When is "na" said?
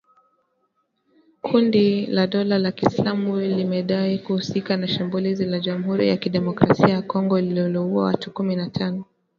4.77-4.87, 8.55-8.69